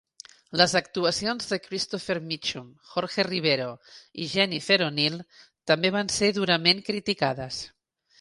Les 0.59 0.71
actuacions 0.77 1.49
de 1.49 1.57
Christopher 1.65 2.15
Mitchum, 2.29 2.71
Jorge 2.93 3.25
Rivero 3.27 3.67
i 4.23 4.29
Jennifer 4.31 4.79
O'Neill 4.87 5.19
també 5.73 5.93
van 5.97 6.11
ser 6.17 6.31
durament 6.39 6.83
criticades. 6.89 7.61